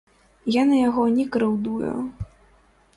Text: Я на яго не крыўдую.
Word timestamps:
Я 0.55 0.63
на 0.69 0.79
яго 0.87 1.03
не 1.19 1.27
крыўдую. 1.37 1.95